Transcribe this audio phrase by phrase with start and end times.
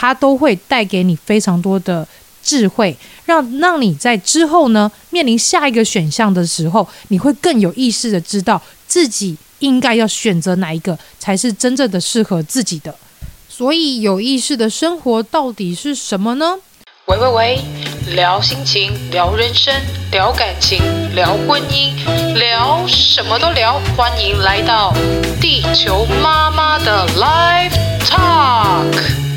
[0.00, 2.06] 它都会带给你非常多的。
[2.40, 12.94] 智慧让让你在之后呢，面临下一个选项的时候，你会更有意识的知道自己应该要选择哪一个才是真正的适合自己的。
[13.50, 16.56] 所以有意识的生活到底是什么呢？
[17.06, 17.60] 喂喂喂，
[18.14, 19.74] 聊心情，聊人生，
[20.10, 20.80] 聊感情，
[21.14, 21.92] 聊婚姻，
[22.34, 23.78] 聊什么都聊。
[23.94, 24.94] 欢迎来到
[25.38, 27.74] 地球妈妈的 Live
[28.06, 29.27] Talk。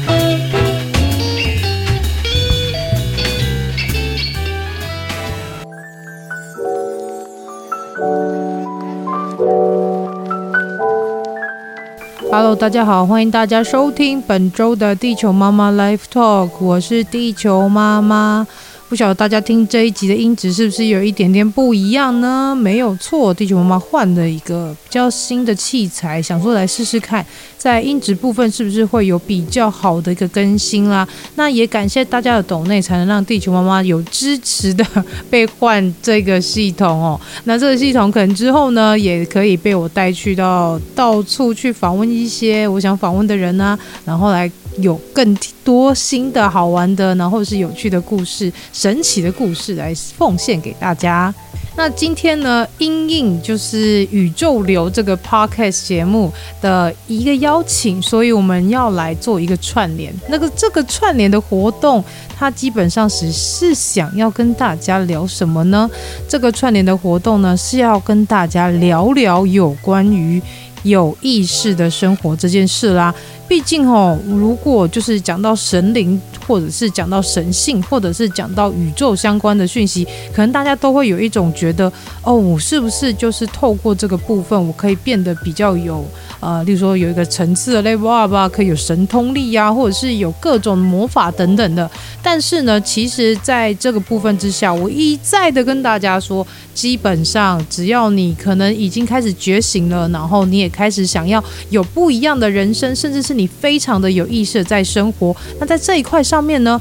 [12.34, 18.48] Hello，大家好，欢迎大家收听本周的地球妈妈 Live Talk，我是地球妈妈。
[18.92, 22.54] 不晓得大家听这一集的音质是不是有一点点不一样呢？
[22.54, 27.26] 没有错，地球妈妈换了一个比较新的器材，想说来试试看，
[27.58, 31.08] 在音质部分是不是会有比较好的一个更新啦。
[31.36, 34.86] 那也感谢大家的抖内，才能让地球妈妈有支持的
[35.30, 37.18] 被换这个系统哦。
[37.46, 44.52] 那这个系统可能之后呢，也可以被我带去到到处去访问一些我想访问的人啊，然后来。
[44.78, 51.34] 有更多新的好玩的，然后是有趣的故事、神奇的故事来奉献给大家。
[51.78, 60.14] 那今天呢，因应就是宇宙流这个 podcast 节目的一个邀请，所以我们要来做一个串联。
[60.28, 62.04] 那个这个串联的活动，
[62.38, 65.90] 它基本上是是想要跟大家聊什么呢？
[66.28, 70.42] 这个串联的活动呢，是要跟大家聊聊有关于
[70.84, 73.16] 有意识的生活这件事啦。
[73.52, 76.18] 毕竟哦，如果就是讲到神灵，
[76.48, 81.92] 或者是讲到神性，或者是讲到宇宙相关的讯息，可能大家都会有一种觉得，
[82.24, 86.02] 哦，我是不是就是透过这个部分，我可以变得比较有，
[86.40, 91.92] 呃，例如说有一个层次的 level up 啊，可以有神通力呀，或者是有各种魔法等等的。
[92.24, 103.41] 但是呢，其实在这个部分之下，我一再的跟大家说，基本上只要你可能已经开始觉醒了，然后你也开始想要有不一样的人生，甚至是你。
[103.42, 106.80] 你非常的有意识在生活，那在这一块上面呢，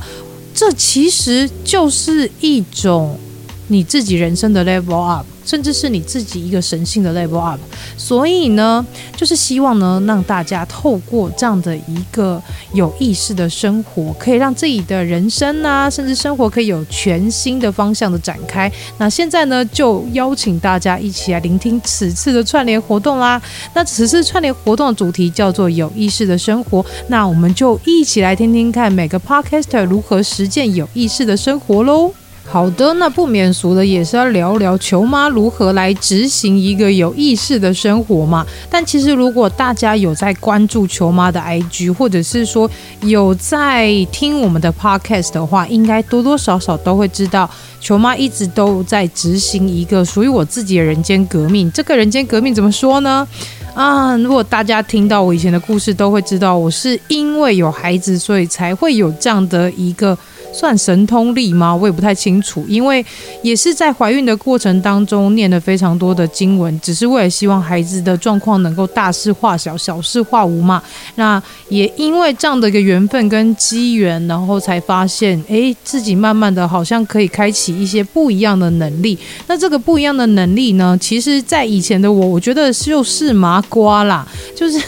[0.55, 3.19] 这其实就是一种
[3.69, 5.25] 你自己人生的 level up。
[5.51, 7.59] 甚至是你自己一个神性的 level up，
[7.97, 12.41] 所以呢，就是希望呢，让大家透过这样的一个
[12.73, 18.71] 有意识的生活，可以让自己的人生啊，甚至生活可以有全新的方向的展开。
[18.99, 23.43] 那现在呢，就邀请大家一起来聆听此次的串联活动啦。
[23.75, 32.13] 那此次串联活动的主题叫做有意识的生活，那我们就一起来听听看每个 podcaster 如何实践有意识的生活喽。
[32.53, 38.45] 好的，那不免俗的也是要聊聊球妈如何来执行一个有意识的生活嘛。
[38.69, 42.69] 但其实如果大家有在关注球妈的 IG，或者是说
[43.03, 47.49] 有在听我们的 Podcast 的话，应该多多少少都会知道，
[47.81, 51.71] 球妈一直都在执行一个属于我自己的人间革命。
[51.71, 53.25] 这个人间革命怎么说呢？
[53.77, 60.19] 啊，如果大家听到我以前的故事，都会知道我是因为有孩子，所以才会有这样的一个。
[60.53, 61.75] 算神通力吗？
[61.75, 63.05] 我也不太清楚，因为
[63.43, 70.83] 也是在怀孕的过程当中念了非常多的经文，只是为了希望孩子的状况能够大事化小，小事化无嘛。
[71.17, 79.19] 那也因为这样的一个缘分跟机缘，然后才发现，哎，自己慢慢的好像可以开启一些不一样的能力。
[79.47, 84.81] 那这个不一样的能力呢，其实在以前的我，我觉得就是麻瓜啦，就是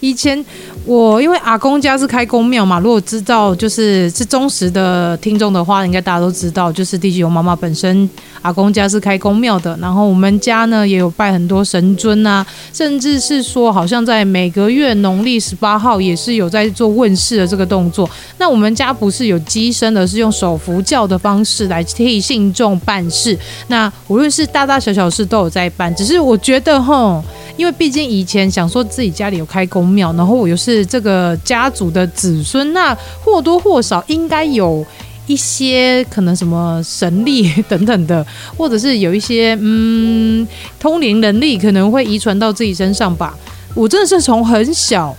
[0.00, 0.44] 以前。
[0.84, 8.08] 我因为阿公家是开宫庙嘛，如果知道就是是忠实的听众的话，应该大家都知道，就是地球妈妈本身
[8.42, 18.08] 阿公家是开公庙的，然后我们家呢也有拜很多神尊啊，甚至是说好像在每个月农历十八号也是有在做问事的这个动作。
[18.38, 23.38] 那我们家不是有乩身的，是用手扶轿的方式来替信众办事。
[23.68, 27.22] 那无论是大大小小事都有在办，只是我觉得吼。
[27.56, 32.94] 因为毕竟以前想说自己家里有开公庙，然后我又是这个家族的子孙，那
[33.24, 34.84] 或多或少应该有
[35.26, 38.24] 一些可能什么神力 等等的，
[38.56, 40.46] 或者是有一些嗯
[40.78, 43.36] 通灵能力可能会遗传到自己身上吧。
[43.74, 45.14] 我真的是从很小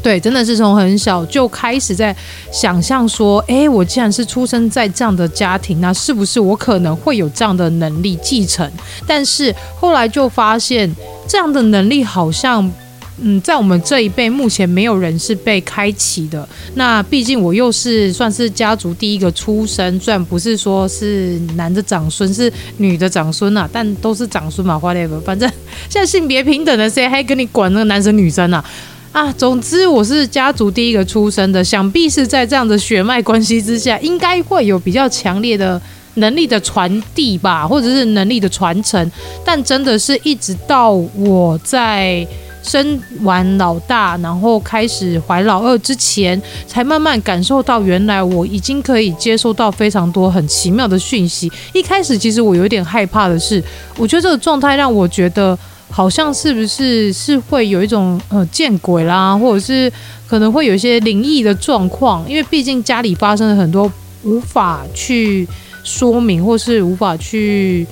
[0.00, 2.14] 对，真的是从很小就开始在
[2.52, 8.70] 想象说，哎，我既然是出生在这样的家庭，那是不是我可能会有这样的能力继承？
[9.06, 10.90] 但是后来就发现，
[11.26, 12.72] 这样的能力好像，
[13.20, 16.48] 嗯，在我们这一辈目前没有人是被开启的。
[16.74, 25.50] 那毕竟我又是算是家族第一个出生，虽然不是说是男的长孙，是女的长孙啊，但都是长孙嘛花列哥反正
[25.90, 28.64] 现在性别平等的，谁还跟你管那个男生女生啊？
[29.10, 35.80] 啊，总之我是家族第一个出生的，想必是在这样的血脉关系之下，应该会有比较强烈的
[36.14, 39.10] 能力的传递吧，或者是能力的传承。
[39.44, 42.24] 但真的是一直到我在
[42.68, 51.50] 生完老大，然后开始怀老二之前，才慢慢感受到，原来我已经可以接收到非常多很奇妙的讯息。
[51.72, 53.64] 一开始其实我有点害怕的是，
[53.96, 55.58] 我觉得这个状态让我觉得。
[55.90, 59.90] 好像是不是是会有一种呃见鬼啦，或者是
[60.28, 63.90] 可能会有一些灵异的状况，因为毕竟家里发生了很多
[64.22, 65.48] 无法去
[65.82, 67.86] 说明或是无法去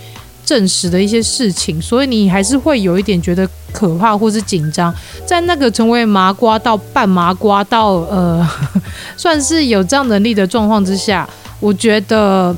[0.47, 4.95] 证实的一些事情，所以你还是会有一点觉得可怕或是紧张。
[5.27, 8.49] 在那个成为麻瓜到半麻瓜到呃
[9.19, 11.29] 算是有这样能力的状况之下，
[11.61, 12.57] 我觉得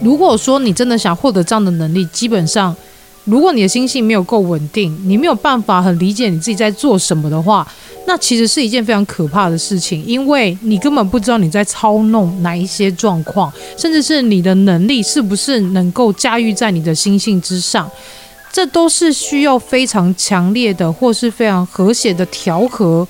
[0.00, 2.76] 如果说你真的想获得这样的能力，基本上。
[3.24, 7.66] 如果你的心性没有够稳定，你没有办法很理解你自己在做什么的话，
[8.06, 17.90] 那其实是一件非常可怕的事情，因为你根本不知道你在操弄哪一些状况，甚至是你的能力是不是能够驾驭在你的心性之上，
[18.52, 23.08] 这都是需要非常强烈的或是非常和谐的调和，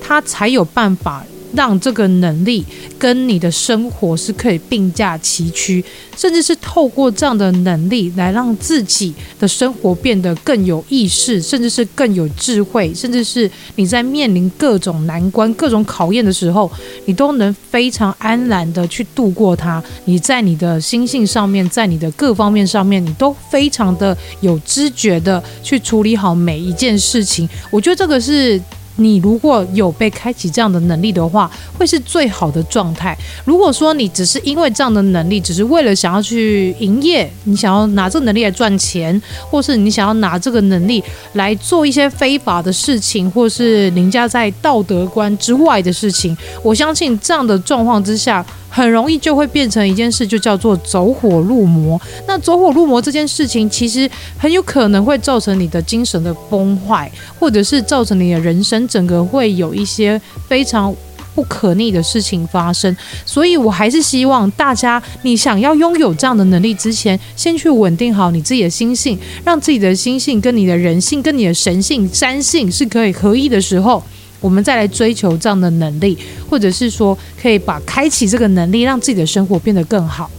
[0.00, 1.24] 它才有办法。
[1.54, 2.64] 让这个能力
[2.98, 5.84] 跟你的生活是可以并驾齐驱，
[6.16, 16.70] 甚至是透过这样的能力来让自己的生活变得更有意识，甚至是更有智慧，甚至是你在面临各种难关、各种考验的时候，
[17.06, 19.82] 你都能非常安然的去度过它。
[20.04, 27.48] 你在你的心性上面，在你的各方面上面，你都非常的有知觉的去处理好每一件事情。
[27.70, 28.60] 我觉得这个是。
[28.96, 33.16] 你如果有被开启这样的能力的话，会是最好的状态。
[33.44, 39.20] 如果说你只是因为这样的能力，只是为了想要去营业，你想要拿这能力来赚钱，
[39.50, 41.02] 或是你想要拿这个能力
[41.34, 48.44] 来做一些非法的事情，或是凌驾在道德观之外的事情，我相信这样的状况之下。
[48.74, 52.00] 很容易就会变成一件事，就叫做走火入魔。
[52.26, 57.08] 那走火入魔这件事情，其实很有可能会造成你的精神的崩坏，
[57.38, 60.94] 或者是造成你的人生整个会有一些非常
[61.34, 62.96] 不可逆的事情发生。
[63.24, 74.02] 所以我还是希望大家，你想要拥有这样的能力之前，先去稳定好你自己的心性，让自己的心性跟你的人性、跟你的神性、三性是可以合一的时候。
[74.40, 76.18] 我们再来追求这样的能力，
[76.50, 80.30] 或者是说，可以把开启这个能力，让自己的生活变得更好。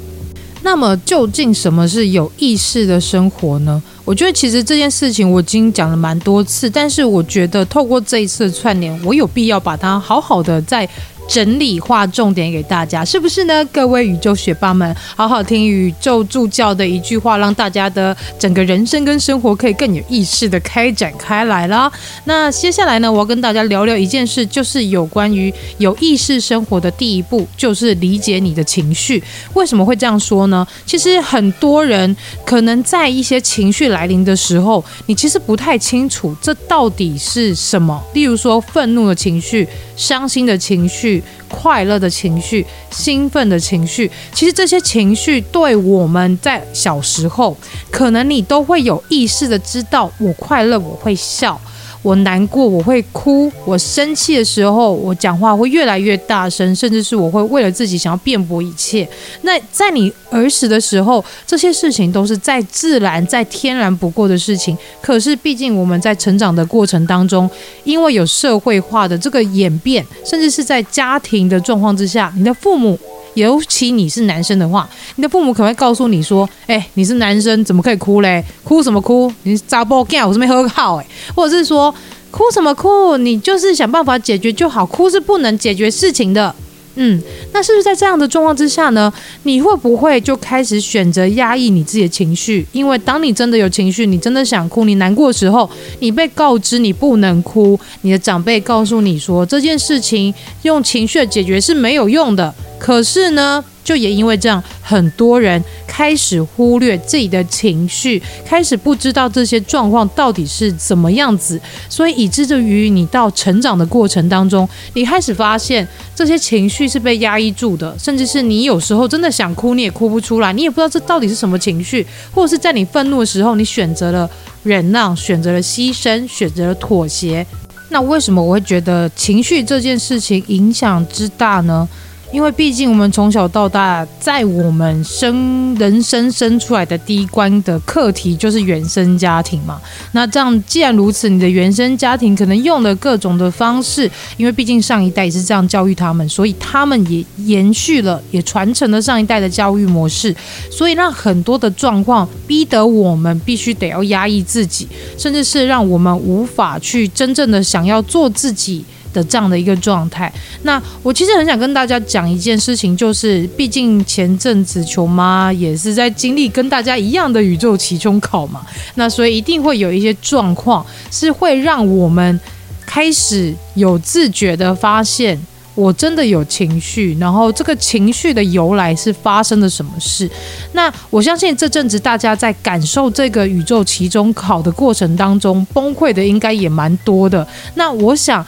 [0.66, 3.80] 那么，究竟什么是有意识的生活呢？
[4.04, 10.90] 我觉得其实这件事情我已经讲了蛮多次，但是我觉得透过这一次的串联，我有必要把它好好的再。
[11.28, 13.66] 整理划重点给大家，是不是呢？
[13.66, 21.92] 各位宇宙学霸们，好好听宇宙助教的一句话，让大家的整个人生跟生活可以更有意识的开展开来啦。
[22.26, 29.22] 那接下来呢，我要跟大家聊聊一件事，就是有关于有意识生活的第一步，就是理解你的情绪。
[29.54, 30.66] 为什么会这样说呢？
[30.86, 38.02] 其实很多人可能在一些情绪来临的时候，你其实不太清楚这到底是什么。
[38.14, 41.15] 例如说，愤怒的情绪、伤心的情绪。
[41.50, 47.56] 快乐的情绪、兴奋的情绪，其实这些情绪对我们在小时候，
[47.92, 51.60] 可能你都会有意识的知道，我快乐我会笑。
[52.06, 59.10] 我难过，我会哭；我生气的时候，我讲话会越来越大声，甚至是我会为了自己想要辩驳一切。
[59.42, 64.78] 那在你儿时的时候，这些事情都是再自然、再天然不过的事情。
[65.02, 67.50] 可是，毕竟我们在成长的过程当中，
[67.84, 73.00] 因为有社会化的这个演变，甚至是在家庭的状况之下，你的父母。
[73.36, 78.44] 尤其你是男生的话，你的父母可能会告诉你说：“哎、你是男生，怎么可以哭嘞？
[78.64, 79.32] 哭什么哭？
[79.44, 81.94] 你查某囝，我是没喝好哎。”或者是说
[82.32, 83.18] ：“哭什么哭？
[83.18, 86.54] 你就是想办法解决就好，哭是不能解决事情的。”
[86.98, 89.12] 嗯，那是不是在这样的状况之下呢？
[89.44, 92.66] 你会不会就开始选择压抑你自己的情绪？
[92.72, 102.56] 因为当你真的有情绪，你真的想哭，你难过的时候，你被告知你不能哭，你的长辈告诉你说这件事情用情绪的解决是没有用的。
[102.86, 124.30] 可是呢，就也因为这样，很多人开始忽略自己的情绪，开始不知道这些状况到底是怎么样子，所以以至于你到成长的过程当中，你开始发现这些情绪是被压抑住的，甚至是你有时候真的想哭，你也哭不出来，你也不知道这到底是什么情绪，或者是在你愤怒的时候，你选择了
[124.62, 127.44] 忍让，选择了牺牲，选择了妥协。
[127.90, 131.90] 那为什么我会觉得情绪这件事情影响之大呢？
[132.36, 139.80] 因为毕竟我们从小到大，在我们生人生生出来的第一关的课题就是原生家庭嘛。
[140.12, 150.36] 那这样既然如此，你的原生家庭可能用了各种的方式，因为毕竟上一代也是这样教育他们，所以他们也延续了，也传承了上一代的教育模式，
[150.70, 154.86] 所以让很多的状况逼得我们必须得要压抑自己，
[155.18, 158.84] 甚至是让我们无法去真正的想要做自己。
[159.16, 160.32] 的这样的一个状态，
[160.64, 168.62] 那我其实很想跟大家讲一件事情，就是毕竟前阵子球妈也是在经历跟大家一样的宇宙期中考嘛，
[168.96, 172.38] 那所以一定会有一些状况是会让我们
[172.86, 175.40] 开始有自觉的发现，
[175.76, 180.30] 我真的有情绪，然后这个情绪的由来是发生了什么事。
[180.74, 187.48] 那我相信这阵子大家在感受这个宇宙期中考的过程当中，崩溃的应该也蛮多的。
[187.76, 188.46] 那我想。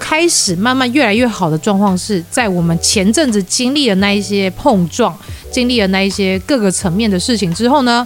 [0.00, 5.16] 开始慢慢越来越好的状况是在我们前阵子经历了那一些碰撞，
[5.52, 8.04] 经历了那一些各个层面的事情之后呢，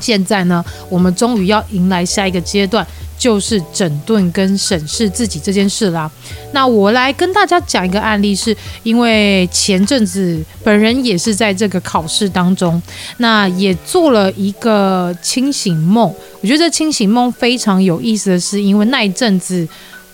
[0.00, 2.86] 现在呢，我们终于要迎来下一个阶段，
[3.18, 6.10] 就是整顿跟审视自己这件事啦。
[6.52, 12.80] 那我来跟大家讲一个案例，是因为前阵子本人也是在这个考试当中，
[13.18, 16.14] 那也做了一个清醒梦。
[16.40, 19.68] 我觉得这清醒梦非常有意思的是，因为那一阵子。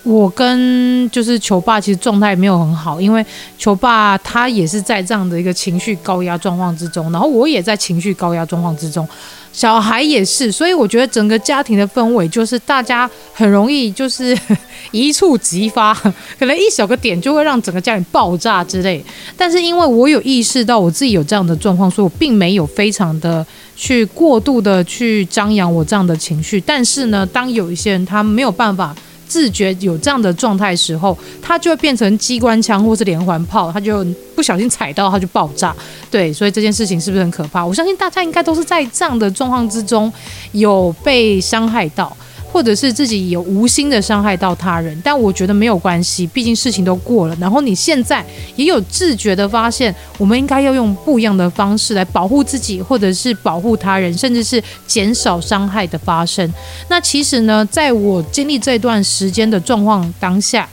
[0.09, 3.23] 我跟就是球爸其实状态没有很好，因为
[3.59, 9.07] 球爸他也是在这样的一个情绪高压状况之中，然后我也在情绪高压状况之中，
[9.53, 14.35] 小孩也是，所以我觉得整个家庭的氛围就是大家很容易就是
[14.89, 15.93] 一触即发，
[16.39, 19.05] 可能一小个点就会让整个家庭爆炸之类。
[19.37, 26.59] 但是因为我有意识到我自己有这样的状况，所以我并没有非常的去过度的去张扬我这样的情绪。
[26.59, 28.95] 但是呢，当有一些人他没有办法。
[29.29, 34.03] 自觉有这样的状态时候，它就会变成机关枪或是连环炮，它就
[34.35, 35.73] 不小心踩到，它就爆炸。
[36.11, 37.63] 对，所以这件事情是不是很可怕？
[37.63, 40.11] 我相信大家应该都是在这样的状况之中
[40.51, 42.11] 有被伤害到。
[42.51, 47.37] 或者是自己有无心的伤害到他人，但我觉得没有关系，毕竟事情都过了。
[47.39, 48.25] 然后你现在
[48.55, 56.51] 也有自觉的发现，我们应该要用不一样的方式来保护自己，或者是保护他人，甚至是减少伤害的发生。
[56.87, 60.67] 那其实呢，在我经历这段时间的状况当下，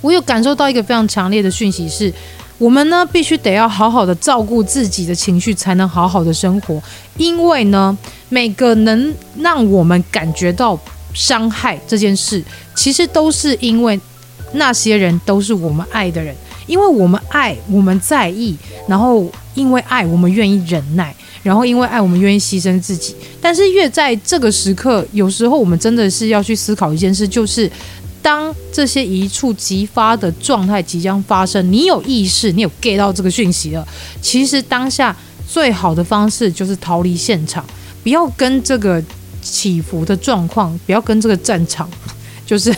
[0.00, 2.12] 我有感受到一个非常强烈的讯息是。
[2.62, 6.80] 我们呢，必须得要好好的照顾自己的情绪，才能好好的生活。
[7.16, 10.78] 因为呢，每个能让我们感觉到
[11.12, 12.40] 伤害这件事，
[12.76, 13.98] 其实都是因为
[14.52, 16.32] 那些人都是我们爱的人。
[16.68, 23.16] 因为我们爱，我们在意，然后因为爱，我们愿意忍耐，然后因为爱，我们愿意牺牲自己。
[23.40, 27.68] 但是越在这个时刻，有时候我们真的是要去思考一件事，就是。
[28.22, 33.86] 当这些一触即发的状态即将发生，你有意识，你有 get 到这个讯息了。
[34.20, 35.14] 其实当下
[35.46, 37.64] 最好的方式就是逃离现场，
[38.02, 39.02] 不要跟这个
[39.42, 41.90] 起伏的状况，不要跟这个战场，
[42.46, 42.74] 就是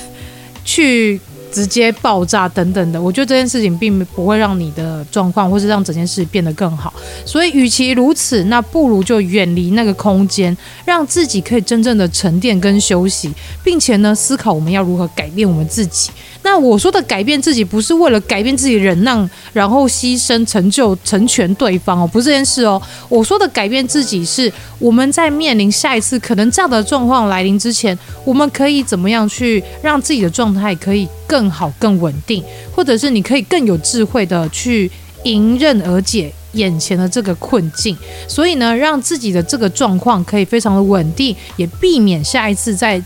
[0.65, 1.21] 去。
[1.55, 6.93] 直接爆炸等等的，我觉得这件事情并不会让你的状况，或是让整件事变得更好。
[7.25, 13.33] 所以，与其如此，那不如就远离那个空间，让自己可以真正的沉淀跟休息，
[13.63, 16.11] 并且呢，思考我们要如何改变我们自己。
[16.43, 22.83] 那我说的改变自己，不是为了改变自己忍让，然后牺牲成就成全对方哦，不是这件事哦。
[23.09, 32.41] 我说的改变自己，是我们在面临下一次可能这样的状况来临之前，我们可以怎么样去让自己的状态可以更好、更稳定，
[32.73, 34.89] 或者是你可以更有智慧的去
[35.25, 37.97] 迎刃而解眼前的这个困境。
[38.29, 43.03] 所以呢，让自己的这个状况可以非常的稳定，也避免下一次再。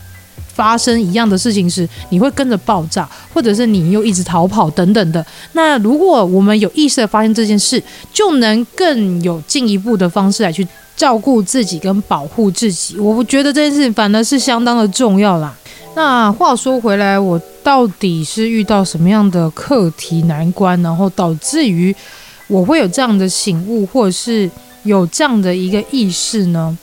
[0.59, 5.25] 发生一样的事情时，你会跟着爆炸，或者是你又一直逃跑等等的。
[5.53, 7.81] 那如果我们有意识的发现这件事，
[8.13, 10.67] 就能更有进一步的方式来去
[10.97, 12.99] 照顾自己跟保护自己。
[12.99, 15.55] 我觉得这件事情反而是相当的重要啦。
[15.95, 21.95] 那话说回来，我到底是遇到什么样的课题难关，然后导致于
[22.47, 24.51] 我会有这样的醒悟，或者是
[24.85, 26.75] 有这样的一个意识呢？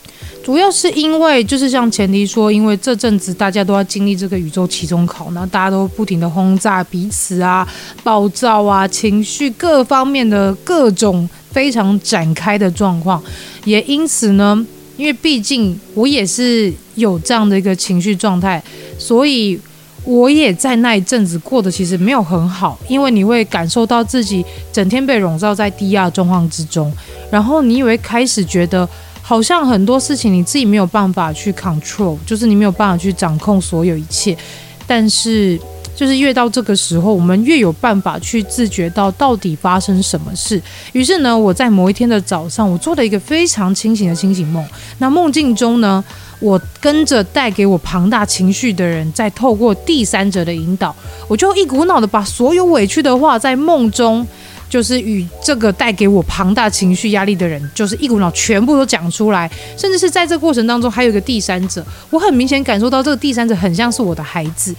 [0.43, 7.67] 主要是因为就是像前提说，因为这阵子大家都要经历这个宇宙期中考，然后大家都不停的轰炸彼此啊，
[8.03, 13.19] 暴躁啊，情绪各方面的各种非常展开的状况，
[13.63, 14.63] 也因此呢，
[14.97, 18.63] 因为毕竟我也是有这样的一个情绪状态，
[18.99, 19.59] 所以
[20.05, 26.93] 我也在那一阵子过得其实没有很好，因为你会感受到自己整天被笼罩在低压状况之中，
[27.29, 28.87] 然后你以为开始觉得。
[29.27, 34.37] 好像很多事情你自己没有办法去 control，就是你没有办法去掌控所有一切。
[34.85, 35.59] 但是，
[35.95, 40.61] 就是越到这个时候，我们越有办法去自觉到到底发生什么事。
[40.91, 44.63] 于是呢，我在某一天的早上，我做了一个非常清醒的清醒梦。
[44.99, 46.03] 那梦境中呢，
[46.39, 50.95] 我跟着带给我庞大情绪的人，在透过第三者的引导，
[51.27, 54.25] 我就一股脑的把所有委屈的话在梦中。
[54.67, 64.75] 就是与这个带给我庞大情绪压力的人，就是一股脑全部都讲出来，甚至是在这过程当中还有一个第三者，我很明显感受到这个第三者很像是我的孩子。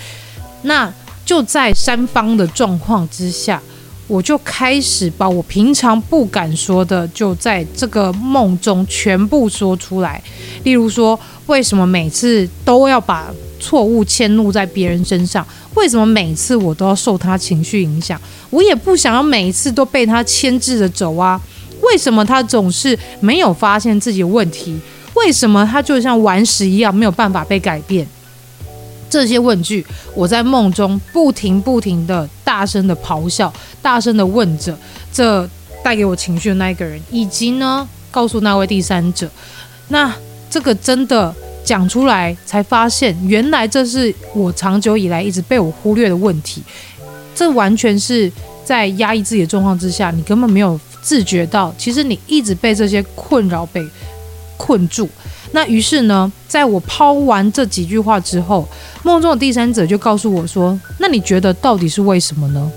[0.63, 0.93] 那
[1.25, 3.63] 就在三方的状况之下，
[4.09, 10.23] 我就开始把我平常不敢说的，就在这个梦中全部说出来。
[10.63, 13.27] 例如说，为什么每次都要把
[13.59, 15.45] 错误迁怒在别人身上？
[15.75, 18.21] 为什么每次我都要受他情绪影响？
[18.51, 21.41] 我也不想要每一次都被他牵制着走啊！
[21.83, 24.79] 为什么他总是没有发现自己问题？
[25.15, 28.07] 为什么他就像顽石一样没有办法被改变？
[29.09, 29.85] 这些问句，
[30.15, 34.77] 我在梦中不停不停的大声的咆哮，大声的问着
[35.13, 35.49] 这
[35.83, 39.31] 带给我情绪的那一个人，以及呢，告诉那位第三者。
[39.89, 40.13] 那
[40.51, 41.35] 这个真的
[41.65, 46.63] 讲出来，才发现原来这是我长久以来一直被我忽略的问题。
[47.35, 48.31] 这完全是
[48.65, 53.87] 在压抑自己的状况之下，你根本没有自觉到，其实你一直被这些困扰被
[54.57, 55.09] 困住。
[55.53, 58.69] 那于是呢，在我抛完这几句话之后，
[59.03, 62.71] 梦中的第三者就告诉我说：“那你觉得到底是为什么呢？”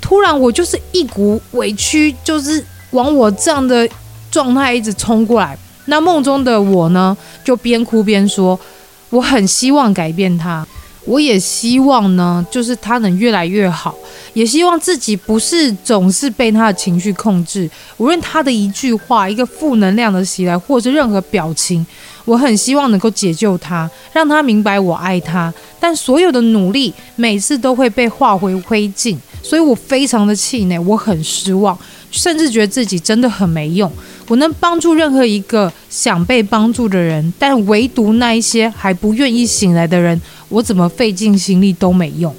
[0.00, 3.88] 突然，我就是一股委屈，就是往我这样的
[4.30, 5.56] 状态一直冲过来。
[5.86, 8.58] 那梦中的我呢，就边哭边说
[9.10, 10.66] ：“我很希望改变他。”
[11.06, 13.94] 我也希望呢，就是他能越来越好，
[14.32, 17.68] 也希望自己不是总是被他的情绪控制。
[17.98, 21.84] 无论他的一句话、一个负能量的袭来，或者任何表情，
[22.24, 25.52] 我很希望能够解救他，让他明白我爱他。
[25.78, 31.78] 但所有的努力，每次都会被化为灰烬，所以我非常的气馁，我很失望，
[32.10, 33.92] 甚至觉得自己真的很没用。
[34.28, 42.34] 我能帮助任何一个想被帮助的人，但唯独那一些还不愿意醒来的人，我怎么费尽心力都没用。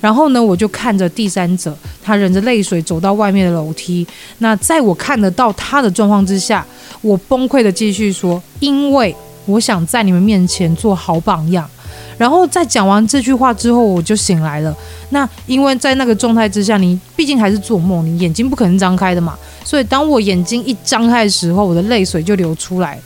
[0.00, 4.06] 然后呢，我就看着第三者，他忍着泪水走到外面的楼梯。
[4.38, 6.64] 那在我看得到他的状况之下，
[7.00, 9.14] 我崩溃地继续说：“因为
[9.46, 11.68] 我想在你们面前做好榜样。”
[12.16, 14.74] 然后在讲完这句话之后，我就醒来了。
[15.10, 19.36] 那因为在那个状态之下，你毕竟还是做梦，你眼睛不可能张开的嘛。
[19.64, 22.98] 所以当我眼睛一张开的时候，我的泪水就流出来，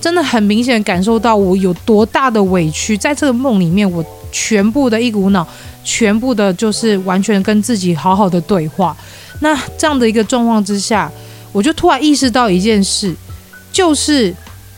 [0.00, 2.96] 真的很明显感受到我有多大的委屈。
[2.96, 5.46] 在这个梦里面，我全部的一股脑，
[5.82, 8.96] 全部的就是完全跟自己好好的对话。
[9.40, 11.10] 那这样的一个状况之下，
[11.52, 13.14] 我就突然意识到一件事，
[13.70, 14.34] 就是。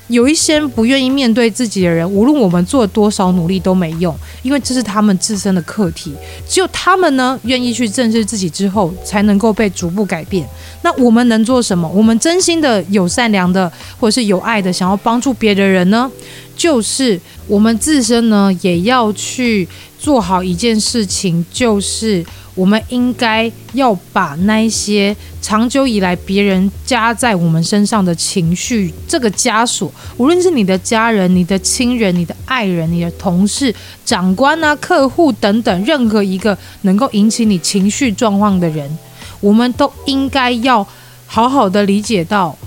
[0.09, 6.13] 有一些不愿意面对自己的人，无论我们做多少努力都没用，因为这是他们自身的课题。
[6.49, 10.47] 只有他们呢，愿意去正视自己之后，才能够被逐步改变。
[10.83, 11.89] 那我们能做什么？
[11.89, 16.11] 我们真心的、有善良的，或者是有爱的，想要帮助别的人呢？
[16.57, 22.25] 就是我们自身呢，也要去做好一件事情，就是。
[22.57, 25.15] 我们应该要把那一些
[25.47, 33.73] 长久以来别人加在我们身上的情绪这个枷锁，无论是你的家人、你的亲人、你的爱人、你的同事、
[34.05, 38.99] 长官啊、客户等等，任何一个能够引起你情绪状况的人，
[39.39, 40.85] 我们都应该要
[41.29, 42.59] 好好的理解到，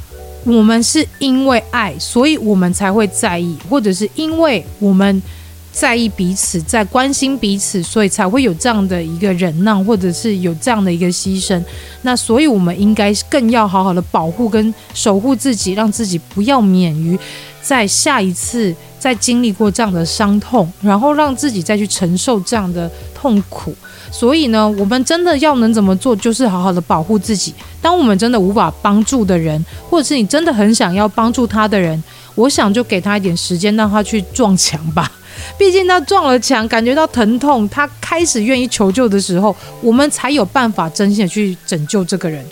[0.45, 5.21] 我们是因为爱，所以我们才会在意，或者是因为我们。
[5.71, 11.61] 在意彼此，在关心彼此，所以才会有这样的一个忍让，或者是有这样的一个牺牲。
[12.01, 17.17] 那所以，我们应该更要好好的保护跟守护自己，让自己不要免于
[17.61, 23.73] 在下一次再经历过这样的伤痛，然后让自己再去承受这样的痛苦。
[24.11, 27.53] 所以呢，我们真的要能怎么做，就是好好的保护自己。
[27.79, 32.03] 当我们真的无法帮助的人，或者是你真的很想要帮助他的人，
[32.33, 35.09] 我想就给他一点时间，让他去撞墙吧。
[35.57, 42.45] 毕竟他撞了墙，感觉到疼痛，他开始愿意求救的时候，我们才有办法真心的去拯救这个人。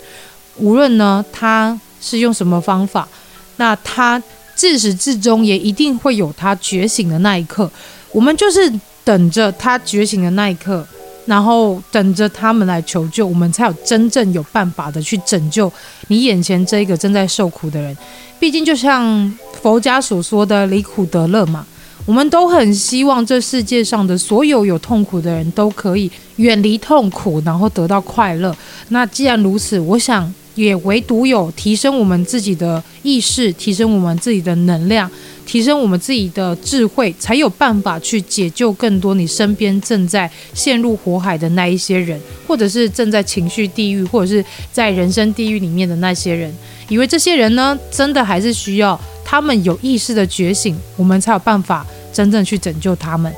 [0.56, 3.08] 无论呢，他是用什么方法，
[3.56, 4.22] 那他
[4.54, 7.70] 自始至终也一定会有他觉醒的那一刻。
[8.12, 8.72] 我们就是
[9.04, 10.86] 等着他觉醒的那一刻，
[11.26, 15.70] 然后等着他们来求救，我们才有真正有办法的去拯救
[16.08, 17.96] 你眼前这个正在受苦的人。
[18.40, 21.66] 毕竟，就像佛家所说的“离苦得乐”嘛。
[22.08, 28.56] 我们都很希望这世界上的所有有痛苦的人都可以远离痛苦，然后得到快乐。
[28.88, 35.10] 那既然如此，我想也唯独有提升我们自己的意识，提升我们自己的能量，
[35.44, 44.42] 提升我们自己的智慧，才有办法去解救更多你身边正在陷入火海的那一些人，或者是正在情绪地狱，或者是
[44.72, 46.50] 在人生地狱里面的那些人。
[46.88, 51.86] 因为这些人呢，真的还是需要他们有意识的觉醒，我们才有办法。
[52.12, 53.32] 真正去拯救他们，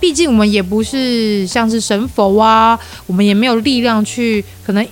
[0.00, 4.86] 毕竟我们也不是像是神佛啊，我们也没有力量去，可能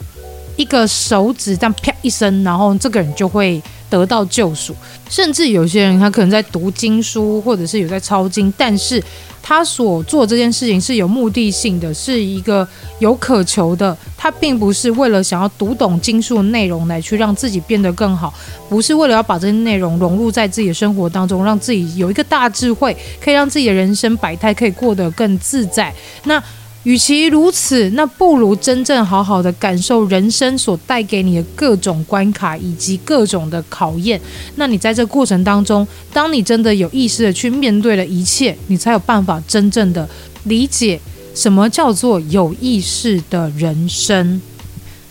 [0.57, 4.75] 一个手指这样啪一声，然后这个人就会得到救赎。
[5.09, 9.03] 甚至有些人他可能在读经书，或者是有在抄经，但是。
[9.45, 12.67] 他所做这件事情是有目的性的，是一个
[13.01, 13.95] 有渴求的。
[14.17, 18.33] 他并不是为了想要读懂经书的内容来去让自己变得更好，
[18.69, 25.93] 不是为了要把这些内容融入在自己的生活当中，让自己有一个大智慧，可以让自己的人生百态可以过得更自在。
[26.23, 26.41] 那。
[26.85, 34.21] 与其如此，那不如真正好好的感受人生所带给你的各种关卡以及各种的考验。
[34.57, 40.09] 那你在这过程当中，当你真的有意识的去面对了一切，你才有办法真正的
[40.45, 41.01] 理解
[41.35, 44.41] 什么叫做有意识的人生。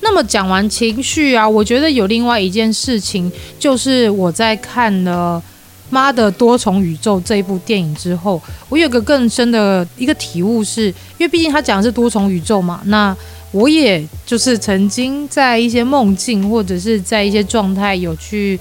[0.01, 5.41] 那么讲完情绪啊，我觉得有另外一件事情，就是我在看了。
[5.91, 12.81] 妈的多重宇宙这一部电影之后，我有个更深的一个体悟是，是因为毕竟他讲的是多重宇宙嘛。
[12.85, 13.15] 那
[13.51, 18.57] 我也就是曾经在一些梦境或者是在一些状态，有去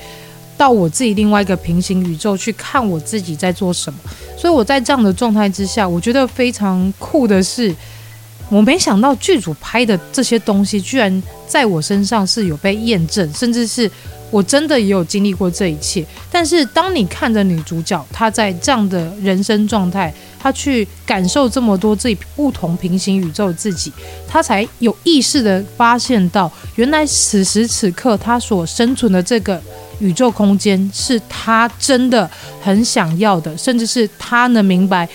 [0.58, 3.98] 到我自己另外一个平行宇宙去看我自己在做什么。
[4.36, 7.72] 所以我在这样的状态之下，我觉得非常酷的是，
[8.50, 13.88] 我没想到剧组拍的这些东西，居然在我身上是有被验证，甚至是。
[14.30, 23.92] 我真的也有经历过这一切，但是当你看着女主角她在这样的人生状态，她去感受这么多自己不同平行宇宙自己，
[24.28, 29.60] 她才有意识地发现到，原来此时此刻她所生存的这个
[29.98, 32.30] 宇宙空间是她真的
[32.62, 35.08] 很想要的，甚至是她能明白。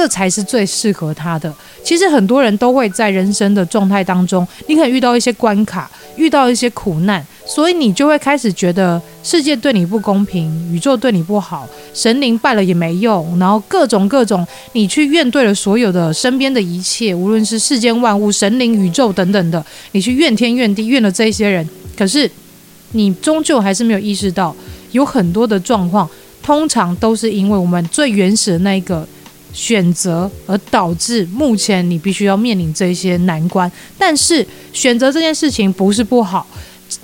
[0.00, 1.54] 这才是最适合他的。
[1.84, 22.30] 其实很多人都会在人生的状态当中，你可能遇到一些关卡，遇到一些苦难，所以你就会开始觉得世界对你不公平，宇宙对你不好，神灵拜了也没用，然后各种各种，你去怨对了所有的身边的一切，无论是世间万物、神灵、宇宙等等的，你去怨天怨地，怨了这些人，可是
[22.92, 24.56] 你终究还是没有意识到，
[24.92, 26.08] 有很多的状况，
[26.42, 29.06] 通常都是因为我们最原始的那一个。
[29.52, 36.46] 选择而导致目前你必须要面临这些难关，但是选择这件事情不是不好，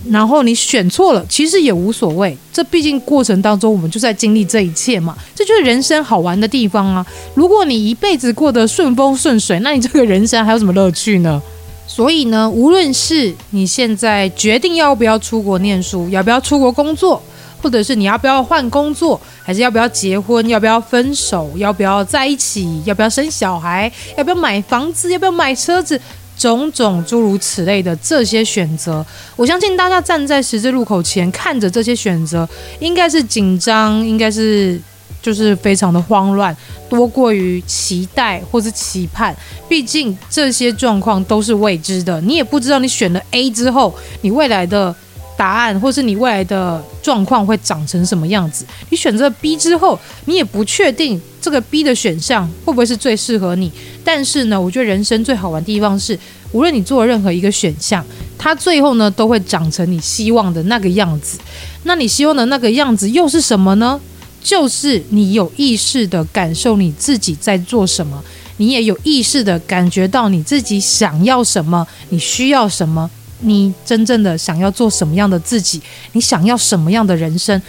[0.08, 7.06] 然后你选错了其实也无所谓，这毕竟过程当中我们就在经历这一切嘛，这就是人生好玩的地方啊！
[7.34, 11.42] 如果你一辈子过得顺风顺水，那你这个人生还有什么乐趣呢？
[11.88, 17.22] 所以呢，无论是你现在决定要不要出国念书，要不要出国工作。
[17.62, 26.00] 或者是你要不要换工作，还是要不要结婚，要不要分手，要不要在一起，要不要生小孩，要不要买房子，要不要买车子，
[26.38, 34.78] 种种诸如此类的这些选择，我相信大家站在十字路口前看着这些选择，应该是紧张，应该是
[35.22, 36.54] 就是非常的慌乱，
[36.88, 39.34] 多过于期待或是期盼。
[39.68, 44.94] 毕竟这些状况都是未知的，你也不知道你选了 A 之后，你未来的。
[45.36, 48.64] 答案，或是你未来的状况会长成什么样子？
[48.90, 53.70] 你选择 B 之后，你也不确定这个 B 的选项会不会是最适合你。
[54.02, 56.18] 但是呢，我觉得人生最好玩的地方是，
[56.52, 58.04] 无论你做任何一个选项，
[58.38, 61.38] 它最后呢都会长成你希望的那个样子。
[61.84, 64.00] 那你希望的那个样子又是什么呢？
[64.42, 68.22] 就是你有意识的感受你自己在做什么，
[68.58, 73.10] 你也有意识的感觉到你自己想要什么，你需要什么。
[73.40, 75.80] 你真正的想要做什么样的自己？
[76.12, 77.60] 你想要什么样的人生？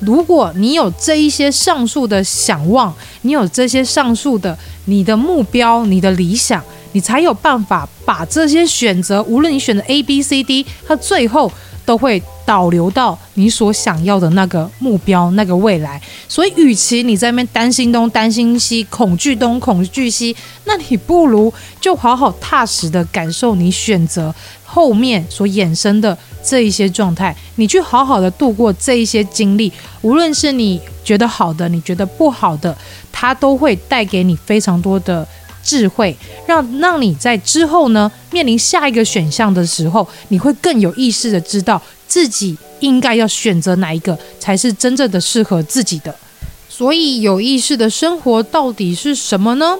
[0.00, 6.60] 如果你有这一些上述的想望，你有这些上述的你的目标、你的理想，
[6.92, 11.50] 你才有办法把这些选择，无论你选择 A、B、C、D，它最后
[11.84, 16.00] 都会导流到你所想要的那个目标、那个未来。
[16.28, 24.34] 所以，与其你在那边担心东、担心西、恐惧东、恐惧西，那你不如就好好踏实的感受你选择。
[24.64, 32.74] 后面所衍生的这一些状态，你去好好的度过这一些经历，无论是你觉得好的，你觉得不好的，
[33.12, 35.28] 它都会带给你非常多的
[35.62, 46.14] 智慧，让让你在之后呢，面临下一个选项的时候，你会更有意识的知道自己应该要选择哪一个才是真正的适合自己的。
[46.68, 49.76] 所以，有意识的生活到底是什么呢？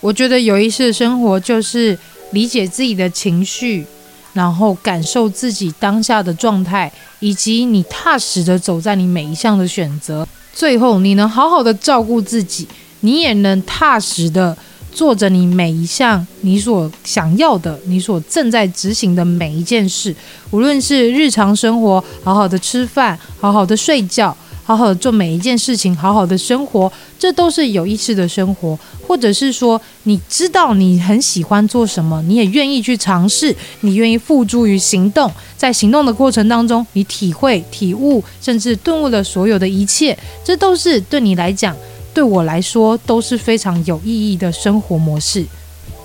[0.00, 1.98] 我觉得有意识的生活就是
[2.30, 3.86] 理解自己的情绪。
[4.34, 12.68] 然后感受自己当下的状态，以及你踏实的走在你每一项的选择，最后你能好好的照顾自己，
[13.00, 14.56] 你也能踏实的
[14.98, 20.12] 做着你每一项你所想要的，你所正在执行的每一件事，
[20.50, 24.36] 无论是日常生活，好好的吃饭，好好的睡觉。
[24.64, 28.78] 好好的做每一件事情，好好的生活，这都是有意识的生活。
[29.06, 35.32] 或者是说，你知道你很喜欢做什么，你也愿意去尝试，你愿意付诸于行动。
[35.56, 41.74] 在行动的过程当中，你体会、体悟，甚至顿悟了所有的一切，这都是对你来讲，
[42.18, 45.46] 对我来说都是非常有意义的生活模式。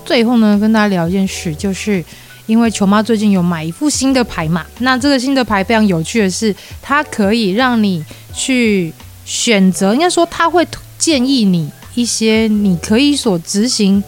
[0.06, 2.06] 最后呢，跟大家聊一件事，就是。
[2.46, 10.68] 因为球妈最近有买一副新的牌嘛，那这个新的牌非常有趣的是，它可以让你去选择，应该说它会
[11.00, 14.04] 建议你一些你可以所执行。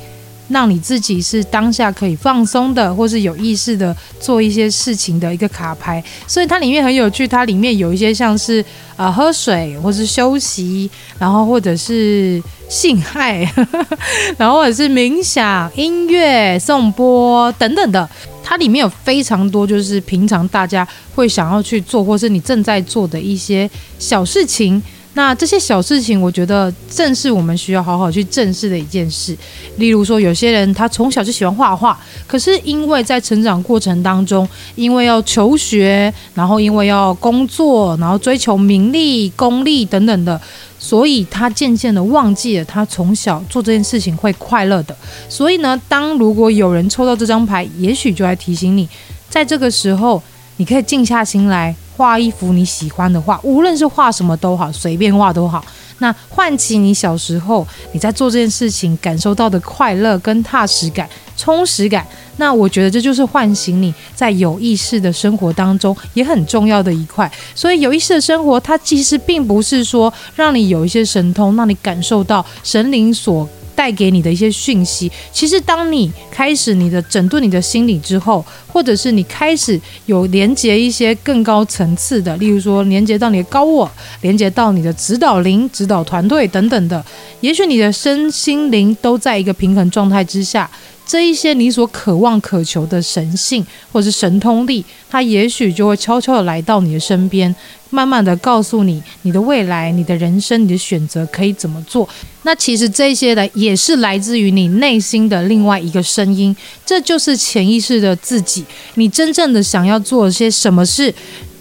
[0.50, 7.28] 让你自己是当下可以放松的，或是有意识的做一些事情的一个卡牌，所以它里面很有趣。
[7.28, 8.64] 它里面有一些像是
[8.96, 13.52] 呃喝水，或是休息，然后或者是性爱，
[14.38, 18.08] 然后或者是冥想、音乐、颂钵等等的。
[18.44, 24.82] 它里面有非常多，就是平常大家会想要去做，或是你正在做的一些小事情。
[25.16, 29.36] 那这些小事情，我觉得正是我们需要好好去正视的一件事。
[29.78, 31.98] 例如说，有些人他从小就喜欢画画，
[32.28, 40.40] 可是因为在成长过程当中，因为要求学，然后因为要工作，然后追求名利、功利等等的，
[40.78, 44.94] 所以他渐渐的忘记了他从小做这件事情会快乐的。
[45.30, 48.86] 所以呢，当如果有人抽到这张牌，也许就来提醒你，
[49.30, 50.22] 在这个时候，
[50.58, 51.74] 你可以静下心来。
[51.96, 55.64] 画一幅你喜欢的画，无论是画什么都好，随便画都好。
[56.00, 62.06] 那唤起你小时候你在做这件事情感受到的快乐跟踏实感、充实感。
[62.36, 67.32] 那我觉得这就是唤醒你在有意识的生活当中也很重要的一块。
[67.56, 73.48] 所以有意识的生活，它其实并不是说让你有一些神通，让你感受到神灵所。
[73.76, 87.04] 带给你的一些讯息，其实当你开始你的整顿你的心理之后，或者是你开始有连接一些更高层次的，例如说连接到你的高我，连接到你的指导灵、指导团队等等的，
[87.42, 90.70] 也许你的身心灵都在一个平衡状态之下。
[91.06, 97.54] 这一些你所渴望渴求的神性或者是神通力，它也许就会悄悄的来到你的身边，
[97.90, 102.08] 慢慢的告诉你你的未来、你的人生、你的选择可以怎么做。
[102.44, 108.64] 那其实这些的也是来自于你内心的另外一个声音，这就是潜意识的自己，
[108.96, 111.14] 你真正的想要做些什么事。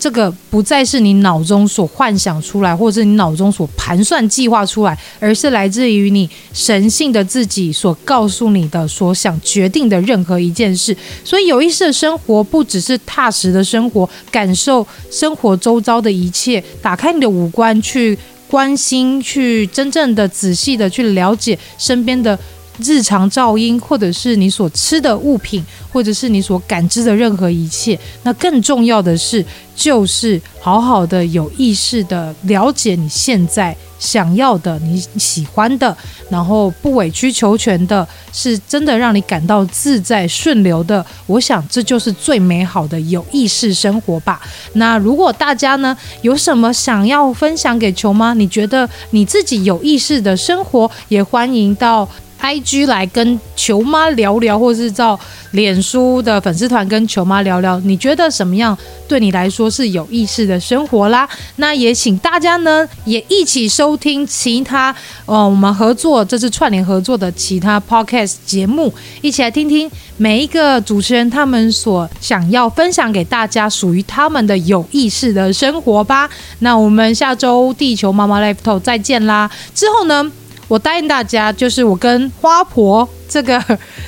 [0.04, 10.94] 这个不再是你脑中所幻想出来，或者是你脑中所盘算计划出来，而是来自于你神性的自己所告诉你的、所想决定的任何一件事。
[11.24, 22.38] 所以，有意识的生活不只是踏实的生活，感受生活周遭的一切，打开你的五官去关心，去真正的仔细的去了解身边的。
[22.78, 29.44] 日常噪音，或者是你所吃的物品，或者是你所感知的任何一切，那更重要的是，
[29.76, 35.96] 就是好好的有意识的了解你现在想要的、你喜欢的，
[36.28, 41.04] 然后不委曲求全的，是真的让你感到自在顺流的。
[41.26, 44.40] 我想这就是最美好的有意识生活吧。
[44.74, 48.34] 那如果大家呢，有什么想要分享给球妈？
[48.34, 52.08] 你觉得你自己有意识的生活，也欢迎到。
[52.40, 55.18] IG 来跟球妈聊聊，或是到
[55.52, 58.76] 脸书的粉丝团跟球妈聊聊，你觉得什么样
[59.08, 61.28] 对你来说是有意识的生活啦？
[61.56, 64.94] 那也请大家呢也一起收听其他
[65.24, 68.92] 呃我们合作这次串联合作的其他 Podcast 节目，
[69.22, 76.28] 一起来听听每一个主持人他们所想要分享给大家属于他们的有意识的生活吧。
[76.58, 79.50] 那我们下周地球妈妈 Live Talk 再见啦！
[79.74, 80.30] 之后呢？
[80.68, 83.62] 我答应大家，就是我跟花婆这个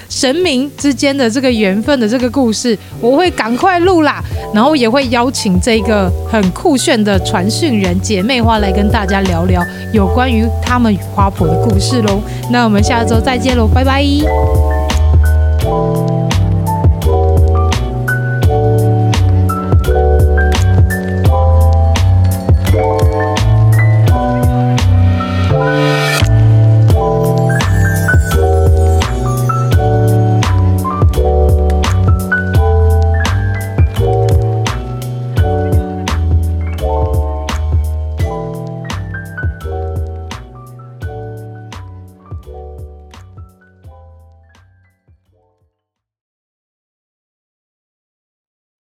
[0.09, 4.23] 神明之间的这个缘分的这个故事，我会赶快录啦，
[4.55, 12.21] 然后也会邀请这个很酷炫的传讯人姐妹花来跟大家聊聊有关于他们与花婆的故事喽。
[12.51, 14.05] 那我们下周再见喽，拜拜。